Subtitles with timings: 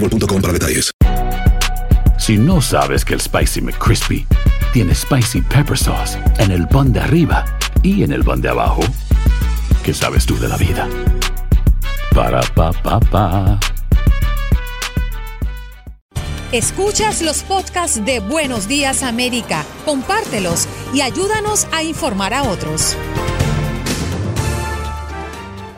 [0.00, 0.90] boostmobile.com para detalles.
[2.18, 4.26] Si no sabes que el Spicy McCrispy
[4.72, 7.44] tiene Spicy Pepper Sauce en el pan de arriba
[7.82, 8.82] y en el pan de abajo,
[9.84, 10.88] ¿qué sabes tú de la vida?
[12.14, 13.58] Para, pa, pa, pa.
[16.50, 22.96] Escuchas los podcasts de Buenos Días América, compártelos y ayúdanos a informar a otros.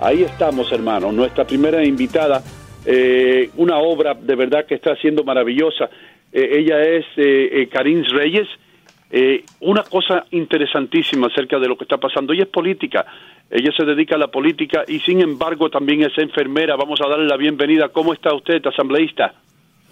[0.01, 1.13] Ahí estamos, hermano.
[1.13, 2.43] Nuestra primera invitada,
[2.87, 5.91] eh, una obra de verdad que está siendo maravillosa.
[6.33, 8.49] Eh, ella es eh, eh, Karin Reyes.
[9.13, 12.33] Eh, una cosa interesantísima acerca de lo que está pasando.
[12.33, 13.05] Ella es política.
[13.51, 16.77] Ella se dedica a la política y sin embargo también es enfermera.
[16.77, 17.89] Vamos a darle la bienvenida.
[17.89, 19.35] ¿Cómo está usted, asambleísta?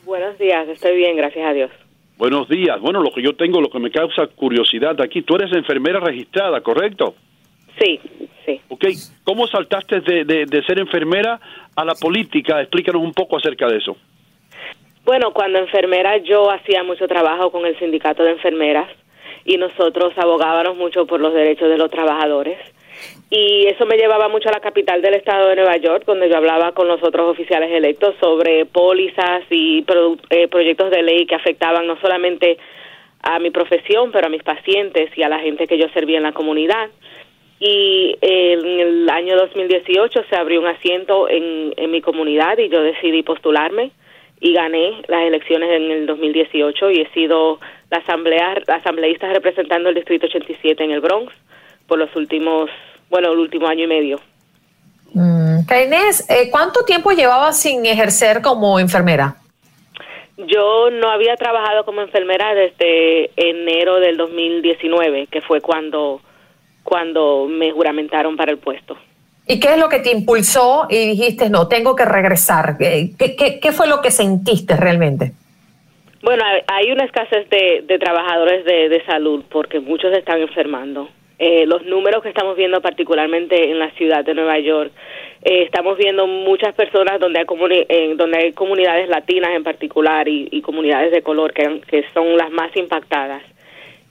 [0.05, 1.71] Buenos días, estoy bien, gracias a Dios.
[2.17, 2.81] Buenos días.
[2.81, 6.61] Bueno, lo que yo tengo, lo que me causa curiosidad aquí, tú eres enfermera registrada,
[6.63, 7.15] ¿correcto?
[7.81, 8.01] Sí,
[8.45, 8.61] sí.
[8.69, 8.85] Ok,
[9.25, 11.41] ¿cómo saltaste de, de, de ser enfermera
[11.77, 12.61] a la política?
[12.61, 13.97] Explícanos un poco acerca de eso.
[15.05, 18.89] Bueno, cuando enfermera yo hacía mucho trabajo con el sindicato de enfermeras
[19.45, 22.59] y nosotros abogábamos mucho por los derechos de los trabajadores.
[23.31, 26.37] Y eso me llevaba mucho a la capital del estado de Nueva York, donde yo
[26.37, 29.85] hablaba con los otros oficiales electos sobre pólizas y
[30.31, 32.59] eh, proyectos de ley que afectaban no solamente
[33.23, 36.25] a mi profesión, pero a mis pacientes y a la gente que yo servía en
[36.25, 36.91] la comunidad.
[37.61, 42.83] Y en el año 2018 se abrió un asiento en, en mi comunidad y yo
[42.83, 43.91] decidí postularme
[44.41, 47.59] y gané las elecciones en el 2018 y he sido
[47.91, 51.33] la asamblea la asambleísta representando el distrito 87 en el Bronx
[51.87, 52.71] por los últimos,
[53.09, 54.21] bueno, el último año y medio.
[55.15, 55.61] Mm.
[55.85, 59.37] Inés, eh, ¿cuánto tiempo llevabas sin ejercer como enfermera?
[60.37, 66.21] Yo no había trabajado como enfermera desde enero del 2019, que fue cuando
[66.89, 68.97] cuando me juramentaron para el puesto.
[69.47, 72.77] ¿Y qué es lo que te impulsó y dijiste, no, tengo que regresar?
[72.79, 75.33] ¿Qué, qué, qué fue lo que sentiste realmente?
[76.23, 81.09] Bueno, hay- una escasez de, de trabajadores de, de salud porque muchos están enfermando.
[81.39, 84.91] Eh, los números que estamos viendo particularmente en la ciudad de Nueva York,
[85.45, 90.27] eh, estamos viendo muchas personas donde hay, comuni- eh, donde hay comunidades latinas en particular
[90.29, 93.43] y, y comunidades de color que son las más impactadas.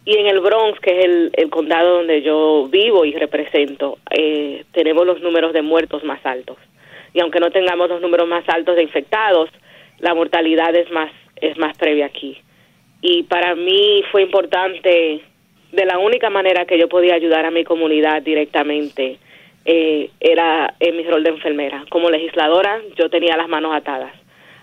[0.09, 5.05] Y en el Bronx, que es el, condado donde yo vivo y represento, eh, tenemos
[5.05, 6.55] los números de muertos más altos.
[7.13, 9.49] Y aunque no tengamos los números más altos de infectados,
[9.99, 12.37] la mortalidad es más es más previa aquí.
[13.01, 15.19] Y para mí fue importante,
[15.73, 19.17] de la única manera que yo podía ayudar a mi comunidad directamente,
[19.65, 21.83] eh, era en mi rol de enfermera.
[21.89, 24.13] Como legisladora, yo tenía las manos atadas.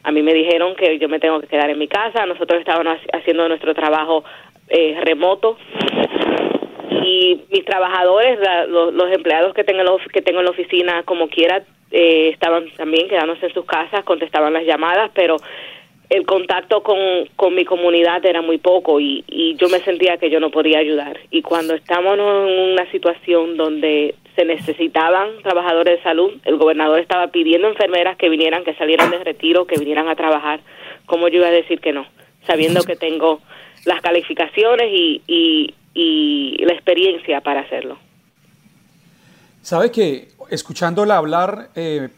[0.05, 2.95] A mí me dijeron que yo me tengo que quedar en mi casa, nosotros estábamos
[2.95, 4.25] haci- haciendo nuestro trabajo
[4.69, 5.57] eh, remoto
[7.05, 11.03] y mis trabajadores, la- los, empleados que tengo, en la que tengo en la oficina,
[11.05, 15.37] como quiera, eh, estaban también quedándose en sus casas, contestaban las llamadas, pero
[16.11, 16.99] el contacto con,
[17.37, 20.79] con mi comunidad era muy poco y, y yo me sentía que yo no podía
[20.79, 21.19] ayudar.
[21.31, 27.29] Y cuando estamos en una situación donde se necesitaban trabajadores de salud, el gobernador estaba
[27.29, 30.61] pidiendo enfermeras que vinieran, que salieran de retiro, que vinieran a trabajar,
[31.07, 32.07] ¿cómo yo iba a decir que no?
[32.47, 33.41] Sabiendo que tengo
[33.85, 35.75] las calificaciones y,
[36.67, 37.99] la experiencia para hacerlo.
[39.63, 42.09] Sabe que escuchándola hablar, eh,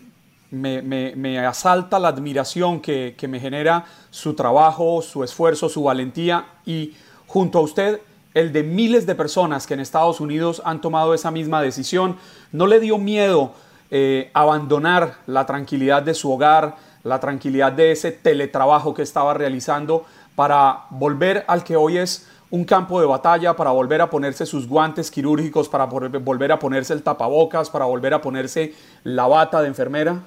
[0.51, 6.93] me, asalta la admiración que, que me genera su trabajo, su esfuerzo, su valentía y
[7.27, 8.01] junto a usted
[8.37, 12.17] el de miles de personas que en Estados Unidos han tomado esa misma decisión.
[12.53, 13.55] No le dio miedo
[13.91, 20.05] eh, abandonar la tranquilidad de su hogar, la tranquilidad de ese teletrabajo que estaba realizando
[20.37, 24.69] para volver al que hoy es un campo de batalla, para volver a ponerse sus
[24.69, 28.73] guantes quirúrgicos, para volver a ponerse el tapabocas, para volver a ponerse
[29.03, 30.23] la bata de enfermera?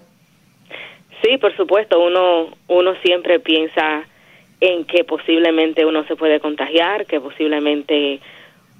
[1.23, 4.03] Sí, por supuesto, uno, uno siempre piensa
[4.59, 8.19] en que posiblemente uno se puede contagiar, que posiblemente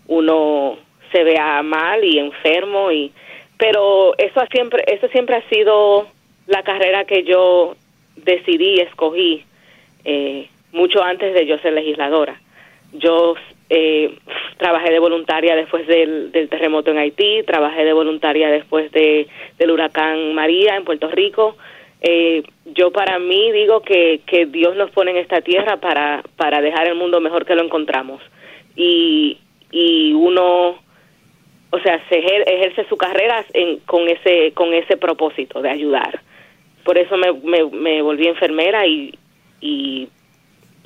[0.07, 0.77] uno
[1.11, 3.11] se vea mal y enfermo y
[3.57, 6.07] pero eso siempre eso siempre ha sido
[6.47, 7.75] la carrera que yo
[8.15, 9.43] decidí escogí
[10.05, 12.39] eh, mucho antes de yo ser legisladora
[12.93, 13.35] yo
[13.69, 14.17] eh,
[14.57, 19.27] trabajé de voluntaria después del, terremoto en Haití trabajé de voluntaria después de,
[19.57, 21.55] del huracán María en Puerto Rico
[22.01, 26.61] eh, yo para mí digo que, que Dios nos pone en esta tierra para, para
[26.61, 28.21] dejar el mundo mejor que lo encontramos.
[28.75, 29.37] Y,
[29.71, 30.79] y uno,
[31.71, 36.21] o sea, se ejerce su carrera en, con, ese, con ese propósito de ayudar.
[36.85, 39.17] Por eso me, me, me volví enfermera y,
[39.59, 40.07] y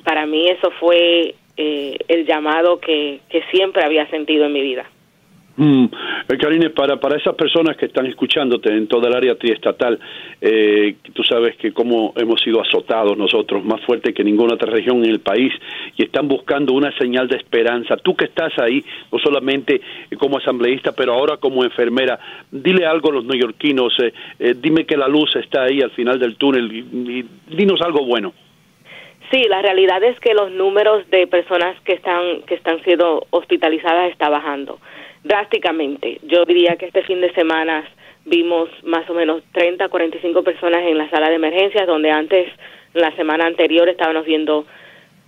[0.04, 4.86] para mí eso fue eh, el llamado que, que siempre había sentido en mi vida.
[5.56, 5.84] Mm.
[6.28, 9.98] Eh, Karine, para, para esas personas que están escuchándote en toda el área triestatal,
[10.40, 15.04] eh, tú sabes que como hemos sido azotados nosotros, más fuerte que ninguna otra región
[15.04, 15.52] en el país,
[15.96, 17.96] y están buscando una señal de esperanza.
[17.96, 19.80] Tú que estás ahí, no solamente
[20.18, 22.18] como asambleísta, pero ahora como enfermera,
[22.50, 26.18] dile algo a los neoyorquinos, eh, eh, dime que la luz está ahí al final
[26.18, 27.24] del túnel y
[27.54, 28.32] dinos algo bueno.
[29.34, 34.12] Sí, la realidad es que los números de personas que están que están siendo hospitalizadas
[34.12, 34.78] está bajando
[35.24, 36.20] drásticamente.
[36.22, 37.84] Yo diría que este fin de semana
[38.26, 42.48] vimos más o menos 30, 45 personas en la sala de emergencias, donde antes,
[42.92, 44.66] la semana anterior, estábamos viendo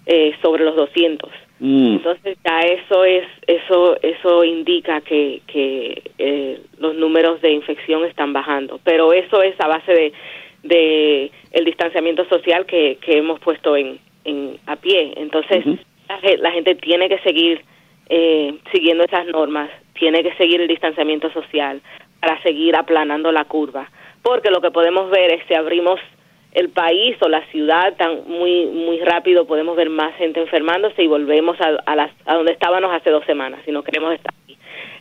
[0.06, 1.28] eh, sobre los 200.
[1.58, 1.94] Mm.
[1.94, 8.32] Entonces ya eso es eso eso indica que, que eh, los números de infección están
[8.32, 10.12] bajando, pero eso es a base de,
[10.68, 15.14] de el distanciamiento social que, que hemos puesto en, en a pie.
[15.16, 15.64] Entonces
[16.38, 17.64] la, gente tiene que seguir
[18.08, 21.80] eh, siguiendo esas normas tiene que seguir el distanciamiento social
[22.20, 23.90] para seguir aplanando la curva,
[24.22, 25.98] porque lo que podemos ver es si abrimos
[26.52, 31.06] el país o la ciudad tan muy muy rápido podemos ver más gente enfermándose y
[31.06, 34.55] volvemos a, a, las, a donde estábamos hace dos semanas si no queremos estar aquí.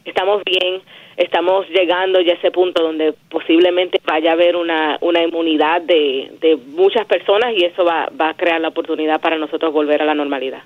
[0.05, 0.81] Estamos bien,
[1.17, 6.31] estamos llegando ya a ese punto donde posiblemente vaya a haber una, una inmunidad de,
[6.39, 10.05] de muchas personas y eso va, va a crear la oportunidad para nosotros volver a
[10.05, 10.61] la normalidad.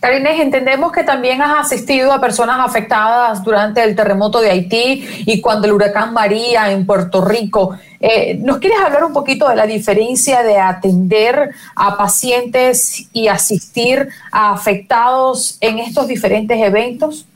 [0.00, 5.42] Karines, entendemos que también has asistido a personas afectadas durante el terremoto de Haití y
[5.42, 7.76] cuando el huracán María en Puerto Rico.
[8.00, 14.08] Eh, ¿Nos quieres hablar un poquito de la diferencia de atender a pacientes y asistir
[14.32, 17.26] a afectados en estos diferentes eventos?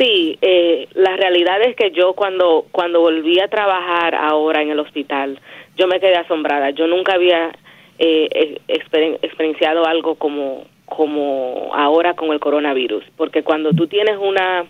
[0.00, 4.80] Sí, eh, la realidad es que yo cuando, cuando volví a trabajar ahora en el
[4.80, 5.38] hospital,
[5.76, 6.70] yo me quedé asombrada.
[6.70, 7.50] Yo nunca había
[7.98, 14.64] eh, experienciado algo como como ahora con el coronavirus, porque cuando tú tienes una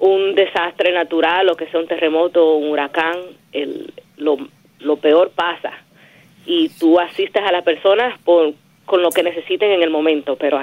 [0.00, 3.16] un desastre natural o que sea un terremoto o un huracán,
[3.52, 4.36] el, lo,
[4.80, 5.72] lo peor pasa
[6.46, 8.52] y tú asistes a las personas por,
[8.84, 10.60] con lo que necesiten en el momento, pero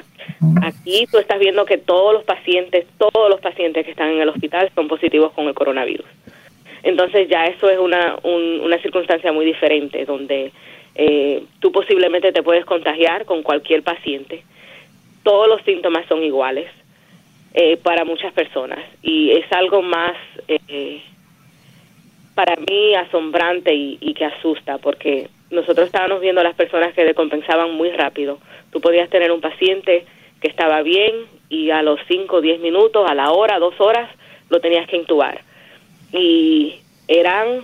[0.61, 4.29] aquí tú estás viendo que todos los pacientes, todos los pacientes que están en el
[4.29, 6.05] hospital son positivos con el coronavirus.
[6.83, 10.51] Entonces ya eso es una, una circunstancia muy diferente, donde
[10.95, 14.43] eh, tú posiblemente te puedes contagiar con cualquier paciente
[15.25, 16.67] todos los síntomas son iguales
[17.55, 20.15] eh, para muchas personas y es algo más
[20.47, 21.01] eh,
[22.35, 27.71] para mí asombrante y, que asusta porque nosotros estábamos viendo a las personas que decompensaban
[27.71, 28.39] muy rápido.
[28.71, 30.05] Tú podías tener un paciente
[30.45, 34.11] que estaba bien y a los 5 o 10 minutos, a la hora, dos horas,
[34.49, 35.41] lo tenías que intubar.
[36.11, 37.61] Y eran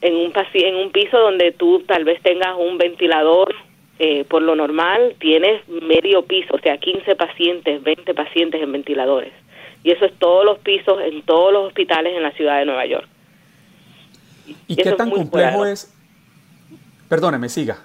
[0.00, 3.54] en un, en un piso donde tú tal vez tengas un ventilador
[3.98, 9.32] eh, por lo normal tienes medio piso, o sea, 15 pacientes, 20 pacientes en ventiladores.
[9.84, 12.86] Y eso es todos los pisos en todos los hospitales en la ciudad de Nueva
[12.86, 13.06] York.
[14.66, 15.94] ¿Y, qué tan complejo es?
[17.10, 17.78] Perdóneme, siga.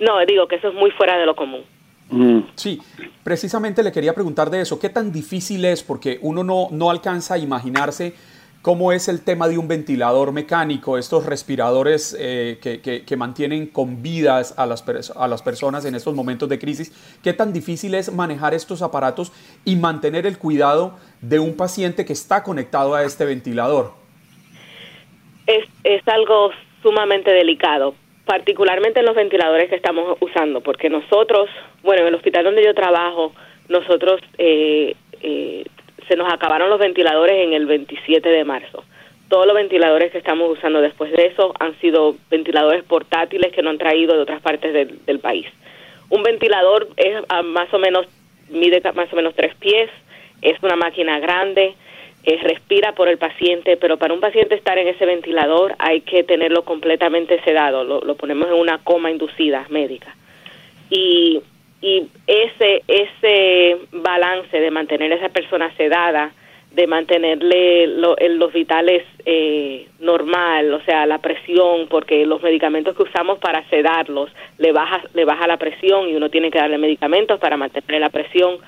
[0.00, 1.64] No, digo que eso es muy fuera de lo común.
[2.10, 2.40] Mm.
[2.54, 2.80] Sí,
[3.22, 4.78] precisamente le quería preguntar de eso.
[4.78, 5.82] ¿Qué tan difícil es?
[5.82, 8.14] Porque uno no, no alcanza a imaginarse
[8.62, 14.54] cómo es el tema de un ventilador mecánico, estos respiradores eh, que, mantienen con vidas
[14.58, 14.84] a las,
[15.16, 16.92] a las personas en estos momentos de crisis.
[17.22, 19.32] ¿Qué tan difícil es manejar estos aparatos
[19.64, 23.92] y mantener el cuidado de un paciente que está conectado a este ventilador?
[25.46, 26.50] Es, es algo
[26.82, 27.94] sumamente delicado,
[28.30, 31.50] particularmente en los ventiladores que estamos usando, porque nosotros,
[31.82, 33.32] bueno, en el hospital donde yo trabajo,
[33.68, 35.64] nosotros eh, eh,
[36.06, 38.84] se nos acabaron los ventiladores en el 27 de marzo.
[39.28, 43.70] Todos los ventiladores que estamos usando después de eso han sido ventiladores portátiles que no
[43.70, 45.48] han traído de otras partes del, del país.
[46.08, 48.06] Un ventilador es a más o menos
[48.48, 49.90] mide más o menos tres pies,
[50.40, 51.74] es una máquina grande,
[52.24, 56.22] eh, respira por el paciente, pero para un paciente estar en ese ventilador hay que
[56.22, 60.14] tenerlo completamente sedado, lo, lo ponemos en una coma inducida médica.
[60.90, 61.40] Y,
[61.80, 66.32] y ese, ese balance de mantener a esa persona sedada,
[66.72, 73.02] de mantenerle lo, los vitales eh, normal, o sea, la presión, porque los medicamentos que
[73.02, 77.40] usamos para sedarlos le baja, le baja la presión y uno tiene que darle medicamentos
[77.40, 78.58] para mantener la presión,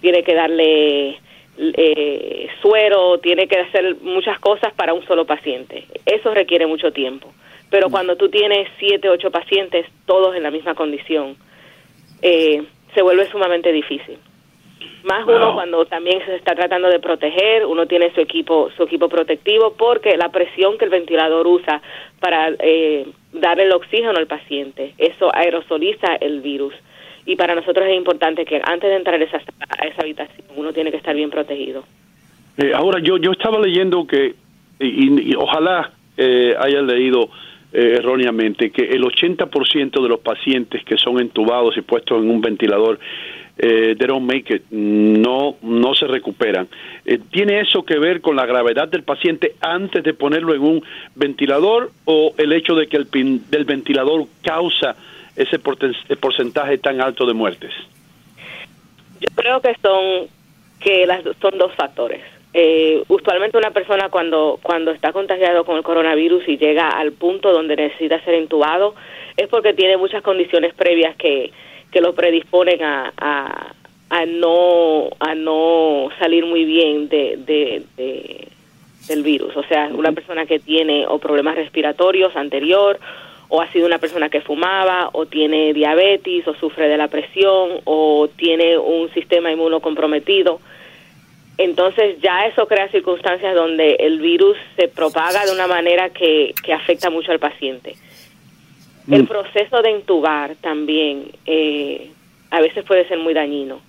[0.00, 1.20] tiene que darle
[1.58, 5.86] eh, suero, tiene que hacer muchas cosas para un solo paciente.
[6.04, 7.32] Eso requiere mucho tiempo.
[7.70, 11.36] Pero cuando tú tienes siete, ocho pacientes, todos en la misma condición,
[12.22, 12.62] eh,
[12.94, 14.18] se vuelve sumamente difícil.
[15.04, 19.08] Más uno cuando también se está tratando de proteger, uno tiene su equipo, su equipo
[19.08, 21.82] protectivo, porque la presión que el ventilador usa
[22.20, 26.74] para eh, dar el oxígeno al paciente, eso aerosoliza el virus
[27.26, 30.90] y para nosotros es importante que antes de entrar a esa, esa habitación uno tiene
[30.90, 31.84] que estar bien protegido.
[32.58, 34.34] Eh, ahora, yo, yo estaba leyendo que,
[34.78, 37.30] y, ojalá eh, haya leído
[37.72, 42.40] eh, erróneamente, que el 80% de los pacientes que son entubados y puestos en un
[42.40, 42.98] ventilador
[43.56, 46.66] eh, they don't make it, no, no se recuperan.
[47.04, 50.84] Eh, ¿Tiene eso que ver con la gravedad del paciente antes de ponerlo en un
[51.14, 53.08] ventilador o el hecho de que el
[53.48, 54.96] del ventilador causa
[55.36, 57.72] ese porcentaje tan alto de muertes?
[59.20, 60.28] Yo creo que son
[60.80, 62.22] que las son dos factores.
[62.52, 67.52] Eh, usualmente una persona cuando cuando está contagiado con el coronavirus y llega al punto
[67.52, 68.94] donde necesita ser intubado
[69.36, 71.50] es porque tiene muchas condiciones previas que,
[71.90, 73.12] que lo predisponen a,
[74.10, 78.48] a, no a no salir muy bien de, de,
[79.08, 79.56] del virus.
[79.56, 83.00] O sea, una persona que tiene o problemas respiratorios anterior
[83.48, 87.80] o ha sido una persona que fumaba, o tiene diabetes, o sufre de la presión,
[87.84, 90.60] o tiene un sistema inmuno comprometido.
[91.56, 96.72] Entonces ya eso crea circunstancias donde el virus se propaga de una manera que, que
[96.72, 97.94] afecta mucho al paciente.
[99.08, 99.26] El mm.
[99.26, 102.10] proceso de intubar también eh,
[102.50, 103.80] a veces puede ser muy dañino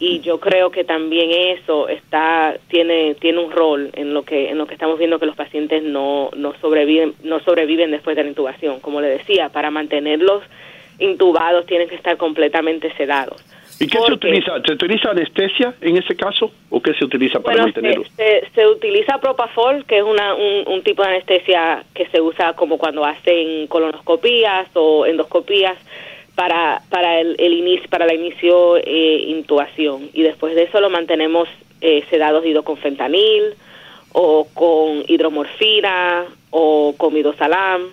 [0.00, 4.58] y yo creo que también eso está tiene tiene un rol en lo que en
[4.58, 8.28] lo que estamos viendo que los pacientes no no sobreviven no sobreviven después de la
[8.28, 10.44] intubación como le decía para mantenerlos
[10.98, 13.44] intubados tienen que estar completamente sedados
[13.80, 14.60] ¿Y qué se utiliza?
[14.66, 18.08] ¿Se utiliza anestesia en ese caso o qué se utiliza para mantenerlos?
[18.16, 22.76] Se, se, utiliza propafol, que es una, un, tipo de anestesia que se usa como
[22.76, 25.78] cuando hacen colonoscopías o endoscopías
[26.38, 31.48] para, para el, inicio, para la inicio eh, intubación y después de eso lo mantenemos
[31.80, 33.56] eh, sedados ido con fentanil
[34.12, 37.88] o con hidromorfina o con midosalam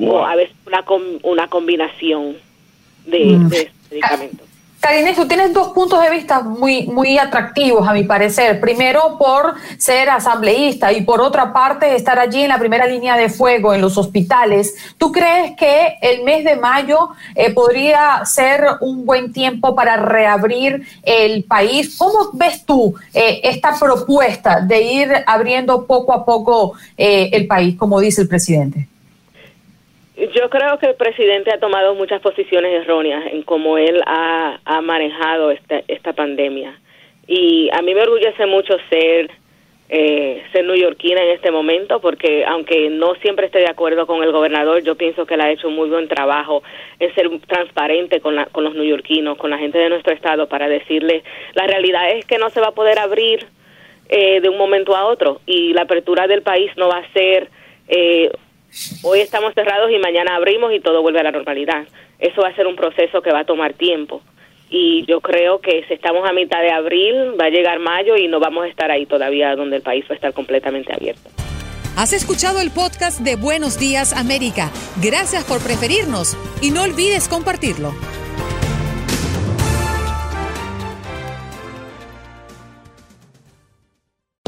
[0.00, 0.84] o a veces una,
[1.22, 2.38] una combinación
[3.04, 3.48] de, mm.
[3.50, 4.48] de medicamentos.
[4.80, 8.60] Karine, tú tienes dos puntos de vista muy, muy atractivos, a mi parecer.
[8.60, 13.28] Primero, por ser asambleísta y por otra parte, estar allí en la primera línea de
[13.28, 14.74] fuego en los hospitales.
[14.98, 20.86] ¿Tú crees que el mes de mayo eh, podría ser un buen tiempo para reabrir
[21.02, 21.96] el país?
[21.98, 27.76] ¿Cómo ves tú eh, esta propuesta de ir abriendo poco a poco eh, el país,
[27.76, 28.88] como dice el presidente?
[30.16, 35.50] Yo creo que el presidente ha tomado muchas posiciones erróneas en cómo él ha, manejado
[35.50, 36.80] esta, esta pandemia.
[37.26, 39.30] Y a mí me orgullece mucho ser,
[39.90, 44.32] eh, ser neoyorquina en este momento, porque aunque no siempre esté de acuerdo con el
[44.32, 46.62] gobernador, yo pienso que él ha hecho un muy buen trabajo
[46.98, 50.66] en ser transparente con, la, con los neoyorquinos, con la gente de nuestro estado, para
[50.66, 53.46] decirle, la realidad es que no se va a poder abrir
[54.08, 57.50] eh, de un momento a otro y la apertura del país no va a ser
[57.88, 58.30] eh,
[59.02, 61.86] Hoy estamos cerrados y mañana abrimos y todo vuelve a la normalidad.
[62.18, 64.22] Eso va a ser un proceso que va a tomar tiempo.
[64.68, 68.28] Y yo creo que si estamos a mitad de abril, va a llegar mayo y
[68.28, 71.30] no vamos a estar ahí todavía donde el país va a estar completamente abierto.
[71.96, 74.70] Has escuchado el podcast de Buenos Días América.
[75.02, 77.94] Gracias por preferirnos y no olvides compartirlo.